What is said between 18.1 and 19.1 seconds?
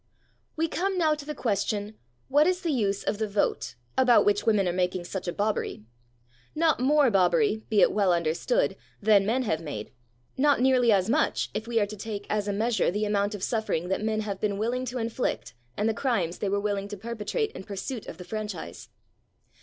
the franchise.